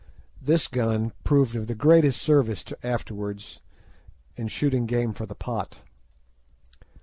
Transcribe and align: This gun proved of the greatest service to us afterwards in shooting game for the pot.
This 0.41 0.67
gun 0.67 1.11
proved 1.23 1.55
of 1.55 1.67
the 1.67 1.75
greatest 1.75 2.23
service 2.23 2.63
to 2.63 2.75
us 2.77 2.81
afterwards 2.83 3.59
in 4.35 4.47
shooting 4.47 4.87
game 4.87 5.13
for 5.13 5.27
the 5.27 5.35
pot. 5.35 5.83